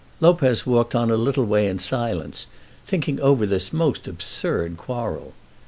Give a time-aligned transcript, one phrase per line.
[0.19, 2.47] Lopez walked on a little way in silence,
[2.87, 5.33] thinking over this most absurd quarrel.